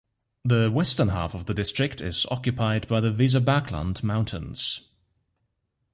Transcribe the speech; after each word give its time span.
The 0.43 0.71
western 0.73 1.09
half 1.09 1.35
of 1.35 1.45
the 1.45 1.53
district 1.53 2.01
is 2.01 2.25
occupied 2.31 2.87
by 2.87 3.01
the 3.01 3.11
Weserbergland 3.13 4.01
mountains. 4.01 4.89